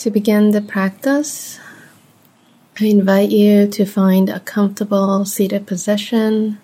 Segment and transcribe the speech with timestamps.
[0.00, 1.60] To begin the practice,
[2.80, 6.58] I invite you to find a comfortable seated position.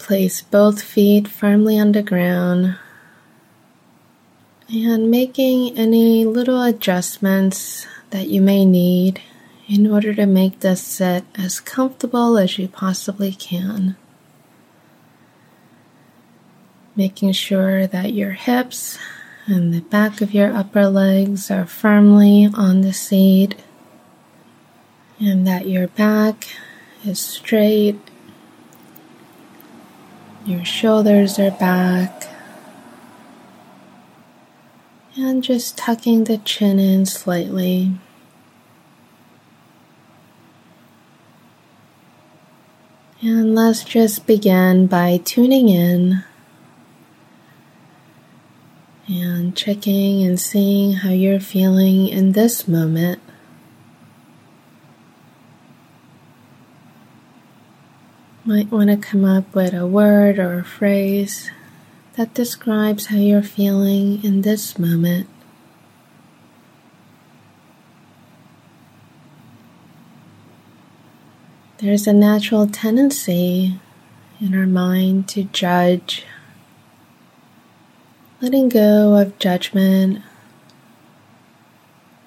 [0.00, 2.76] Place both feet firmly on the ground
[4.68, 9.20] and making any little adjustments that you may need
[9.68, 13.94] in order to make this sit as comfortable as you possibly can.
[16.96, 18.98] Making sure that your hips
[19.46, 23.56] and the back of your upper legs are firmly on the seat
[25.20, 26.48] and that your back
[27.04, 27.98] is straight,
[30.46, 32.28] your shoulders are back,
[35.16, 37.92] and just tucking the chin in slightly.
[43.20, 46.24] And let's just begin by tuning in
[49.06, 53.20] and checking and seeing how you're feeling in this moment.
[58.44, 61.50] Might want to come up with a word or a phrase
[62.16, 65.28] that describes how you're feeling in this moment.
[71.78, 73.78] There's a natural tendency
[74.40, 76.24] in our mind to judge
[78.40, 80.22] letting go of judgment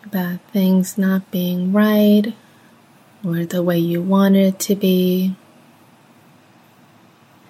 [0.05, 2.33] about things not being right
[3.25, 5.35] or the way you want it to be,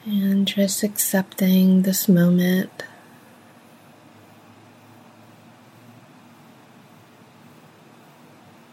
[0.05, 2.83] and just accepting this moment.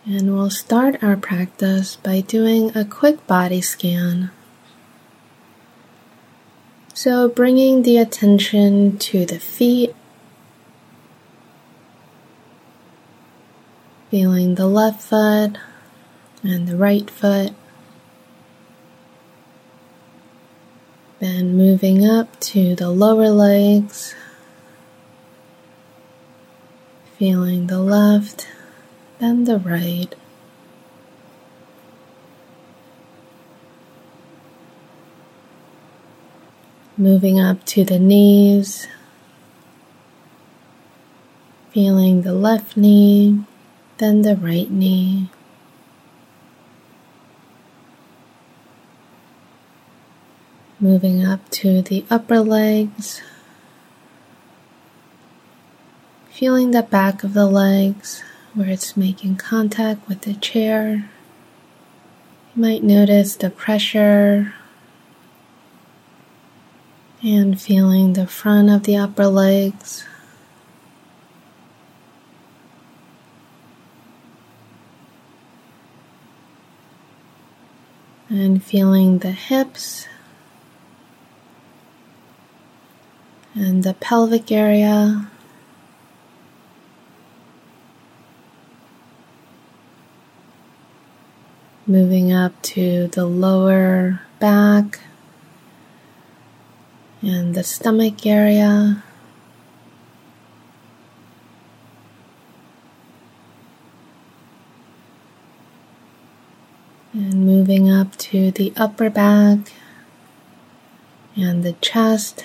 [0.06, 4.30] And we'll start our practice by doing a quick body scan.
[6.96, 9.96] So bringing the attention to the feet,
[14.12, 15.58] feeling the left foot
[16.44, 17.52] and the right foot.
[21.18, 24.14] Then moving up to the lower legs,
[27.18, 28.46] feeling the left,
[29.18, 30.14] then the right.
[36.96, 38.86] Moving up to the knees,
[41.72, 43.42] feeling the left knee,
[43.98, 45.28] then the right knee.
[50.78, 53.22] Moving up to the upper legs,
[56.30, 58.22] feeling the back of the legs
[58.54, 61.08] where it's making contact with the chair.
[62.54, 64.54] You might notice the pressure
[67.24, 70.04] and feeling the front of the upper legs.
[78.28, 80.06] And feeling the hips
[83.54, 85.30] and the pelvic area.
[91.86, 95.00] Moving up to the lower back
[97.26, 99.02] and the stomach area.
[107.14, 109.72] And moving up to the upper back
[111.34, 112.44] and the chest.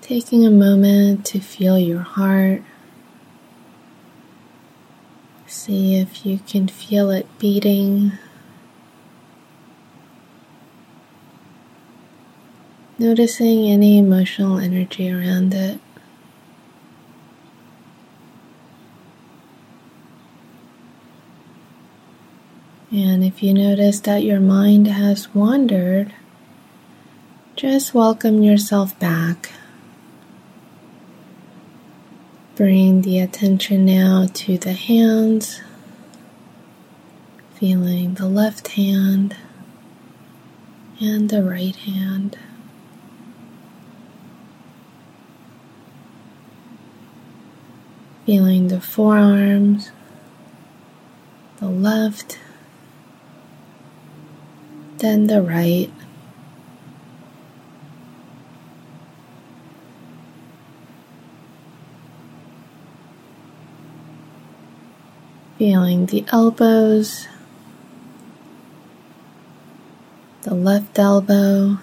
[0.00, 2.62] Taking a moment to feel your heart.
[5.50, 8.12] See if you can feel it beating.
[13.00, 15.80] Noticing any emotional energy around it.
[22.92, 26.14] And if you notice that your mind has wandered,
[27.56, 29.50] just welcome yourself back.
[32.60, 35.62] Bring the attention now to the hands,
[37.54, 39.34] feeling the left hand
[41.00, 42.36] and the right hand.
[48.26, 49.90] Feeling the forearms,
[51.60, 52.38] the left,
[54.98, 55.90] then the right.
[65.60, 67.28] Feeling the elbows,
[70.40, 71.76] the left elbow,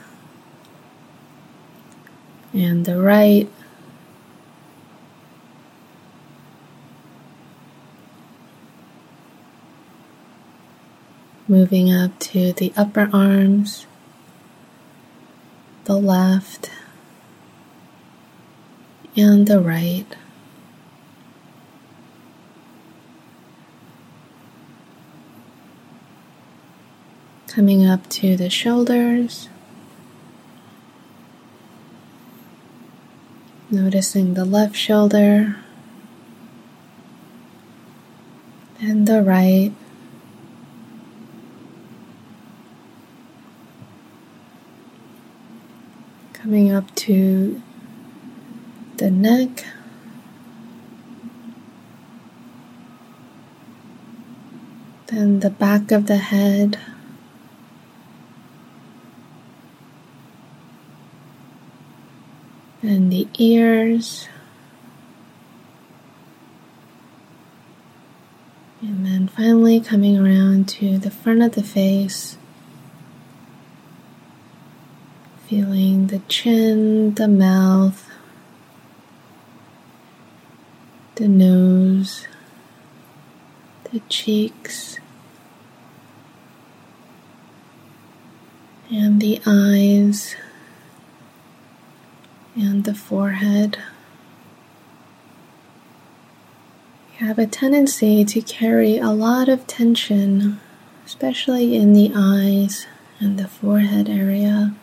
[2.53, 3.47] and the right.
[11.47, 13.85] Moving up to the upper arms,
[15.83, 16.71] the left,
[19.15, 20.07] and the right.
[27.47, 29.49] Coming up to the shoulders.
[33.71, 35.57] Noticing the left shoulder
[38.79, 39.71] and the right.
[46.33, 47.61] Coming up to
[48.97, 49.65] the neck.
[55.07, 56.77] Then the back of the head.
[62.87, 64.29] And the ears.
[68.81, 72.37] And then finally coming around to the front of the face.
[75.47, 78.09] Feeling the chin, the mouth,
[81.15, 82.25] the nose,
[83.91, 84.97] the cheeks,
[88.89, 90.37] and the eyes,
[92.57, 93.77] and the forehead.
[97.19, 100.59] You have a tendency to carry a lot of tension,
[101.05, 102.87] especially in the eyes
[103.19, 104.73] and the forehead area.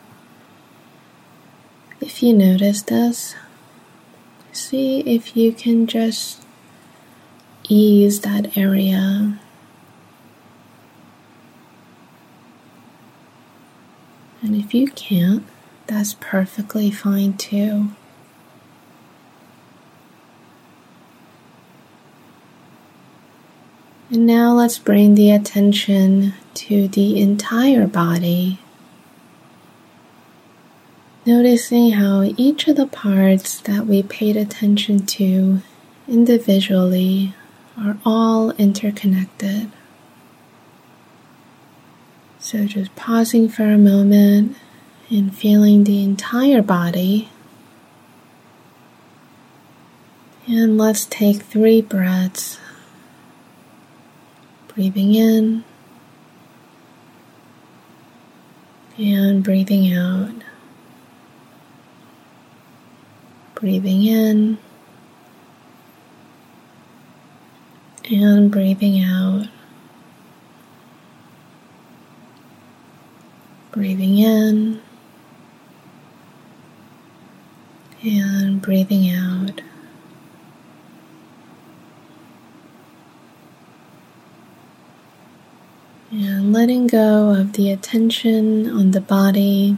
[1.99, 3.35] If you notice this,
[4.51, 6.43] see if you can just
[7.67, 9.39] ease that area.
[14.41, 15.43] And if you can't,
[15.87, 17.89] that's perfectly fine too.
[24.09, 28.59] And now let's bring the attention to the entire body.
[31.25, 35.61] Noticing how each of the parts that we paid attention to
[36.07, 37.33] individually
[37.77, 39.71] are all interconnected.
[42.37, 44.55] So just pausing for a moment
[45.15, 47.29] and feeling the entire body.
[50.45, 52.59] And let's take three breaths.
[54.67, 55.63] Breathing in
[58.97, 60.43] and breathing out.
[63.55, 64.57] Breathing in
[68.11, 69.47] and breathing out.
[73.71, 74.81] Breathing in
[78.05, 79.61] and breathing out.
[86.11, 89.77] And letting go of the attention on the body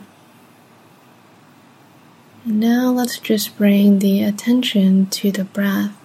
[2.49, 5.97] now let's just bring the attention to the breath.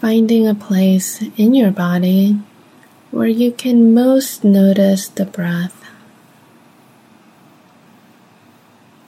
[0.00, 2.38] Finding a place in your body
[3.10, 5.83] where you can most notice the breath.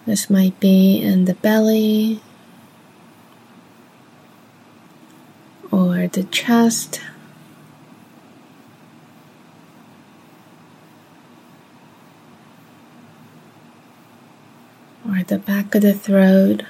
[0.07, 2.21] This might be in the belly
[5.73, 7.01] or the chest.
[15.09, 16.63] or the back of the throat.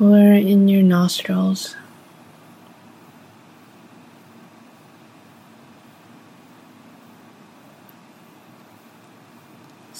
[0.00, 1.76] Or in your nostrils.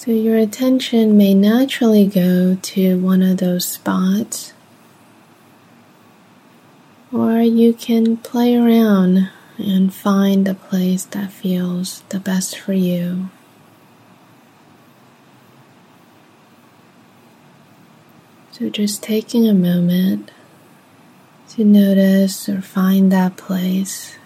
[0.09, 4.53] So your attention may naturally go to one of those spots,
[7.13, 13.29] or you can play around and find a place that feels the best for you.
[18.53, 20.31] So, just taking a moment
[21.49, 24.17] to notice or find that place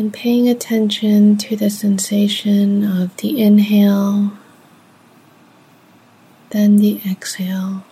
[0.00, 4.32] and paying attention to the sensation of the inhale,
[6.48, 7.84] then the exhale.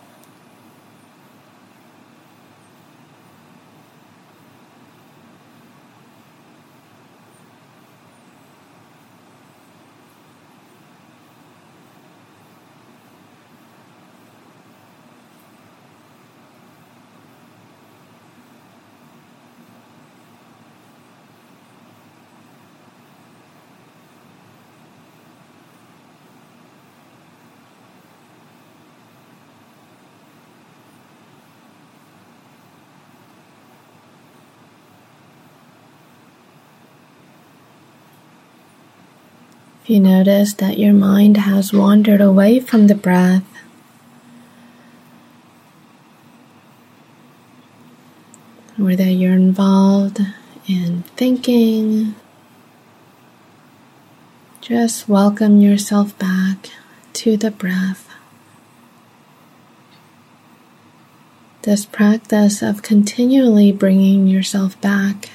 [39.89, 43.47] If you notice that your mind has wandered away from the breath,
[48.79, 50.21] or that you're involved
[50.67, 52.15] in thinking,
[54.61, 56.69] just welcome yourself back
[57.15, 58.11] to the breath.
[61.63, 65.31] This practice of continually bringing yourself back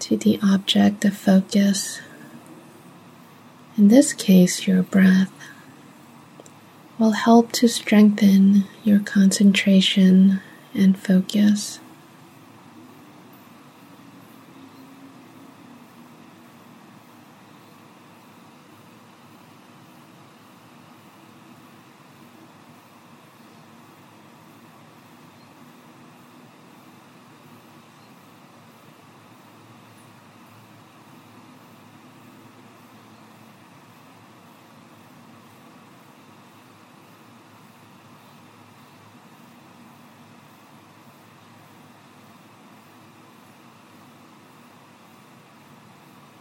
[0.00, 2.00] to the object of focus,
[3.76, 5.30] in this case, your breath,
[6.98, 10.40] will help to strengthen your concentration
[10.74, 11.78] and focus.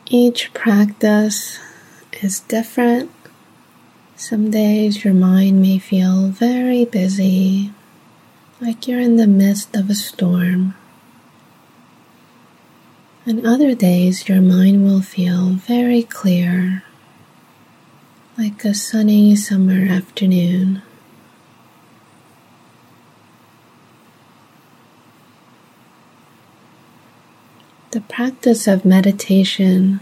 [0.07, 1.57] Each practice
[2.21, 3.09] is different.
[4.15, 7.71] Some days your mind may feel very busy,
[8.61, 10.75] like you're in the midst of a storm.
[13.25, 16.83] And other days your mind will feel very clear,
[18.37, 20.83] like a sunny summer afternoon.
[27.95, 30.01] The practice of meditation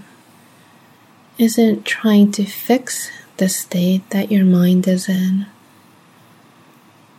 [1.38, 5.46] isn't trying to fix the state that your mind is in,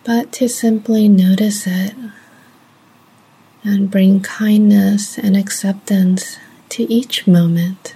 [0.03, 1.95] but to simply notice it
[3.63, 6.39] and bring kindness and acceptance
[6.71, 7.95] to each moment.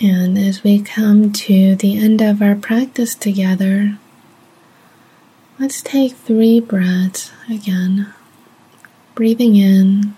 [0.00, 3.98] And as we come to the end of our practice together,
[5.58, 8.14] let's take three breaths again.
[9.16, 10.14] Breathing in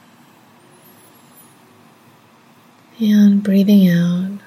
[2.99, 4.41] and breathing out.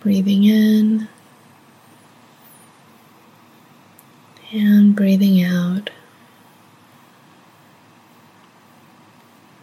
[0.00, 1.08] Breathing in
[4.52, 5.88] and breathing out.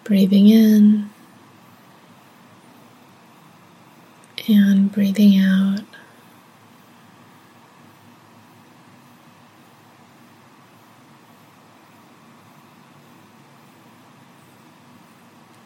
[0.03, 1.11] Breathing in
[4.49, 5.83] and breathing out.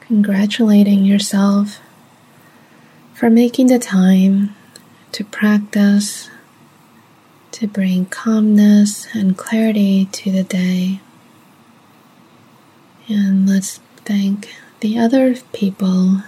[0.01, 1.79] Congratulating yourself
[3.13, 4.55] for making the time
[5.13, 6.29] to practice,
[7.51, 10.99] to bring calmness and clarity to the day.
[13.07, 16.23] And let's thank the other people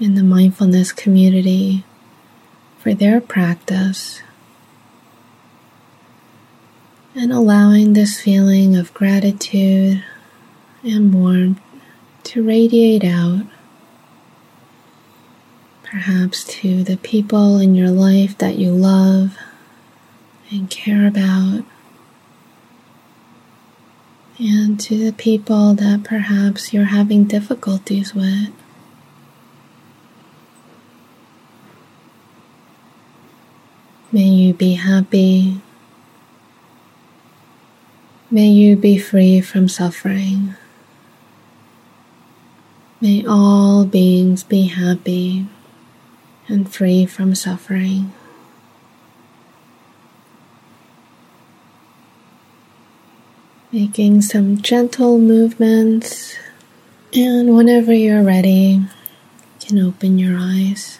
[0.00, 1.84] in the mindfulness community
[2.78, 4.22] for their practice
[7.14, 10.02] and allowing this feeling of gratitude
[10.82, 11.60] and warmth
[12.22, 13.44] to radiate out,
[15.82, 19.36] perhaps to the people in your life that you love
[20.50, 21.64] and care about,
[24.38, 28.50] and to the people that perhaps you're having difficulties with.
[34.12, 35.60] May you be happy.
[38.30, 40.56] May you be free from suffering.
[43.00, 45.46] May all beings be happy
[46.48, 48.12] and free from suffering.
[53.72, 56.34] Making some gentle movements,
[57.14, 58.88] and whenever you're ready, you
[59.60, 60.99] can open your eyes.